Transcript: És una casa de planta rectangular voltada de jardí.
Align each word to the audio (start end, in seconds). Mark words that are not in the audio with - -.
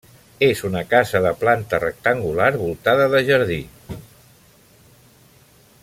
És 0.45 0.61
una 0.69 0.79
casa 0.93 1.19
de 1.25 1.33
planta 1.41 1.79
rectangular 1.83 2.49
voltada 2.63 3.07
de 3.17 3.21
jardí. 3.29 3.61